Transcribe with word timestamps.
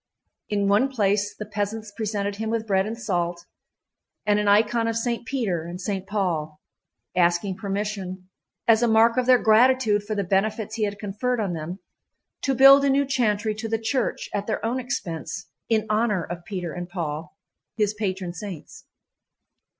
In 0.49 0.67
one 0.67 0.89
place 0.89 1.35
the 1.37 1.45
peasants 1.45 1.93
presented 1.95 2.37
him 2.37 2.49
with 2.49 2.65
bread 2.65 2.87
and 2.87 2.97
salt 2.99 3.45
and 4.25 4.39
an 4.39 4.47
icon 4.47 4.87
of 4.87 4.97
Saint 4.97 5.27
Peter 5.27 5.63
and 5.63 5.79
Saint 5.79 6.07
Paul, 6.07 6.59
asking 7.15 7.57
permission, 7.57 8.27
as 8.67 8.81
a 8.81 8.87
mark 8.87 9.15
of 9.15 9.27
their 9.27 9.37
gratitude 9.37 10.01
for 10.01 10.15
the 10.15 10.23
benefits 10.23 10.73
he 10.73 10.85
had 10.85 10.97
conferred 10.97 11.39
on 11.39 11.53
them, 11.53 11.77
to 12.41 12.55
build 12.55 12.83
a 12.83 12.89
new 12.89 13.05
chantry 13.05 13.53
to 13.53 13.69
the 13.69 13.77
church 13.77 14.27
at 14.33 14.47
their 14.47 14.65
own 14.65 14.79
expense 14.79 15.51
in 15.69 15.85
honor 15.87 16.23
of 16.23 16.45
Peter 16.45 16.73
and 16.73 16.89
Paul, 16.89 17.37
his 17.77 17.93
patron 17.93 18.33
saints. 18.33 18.85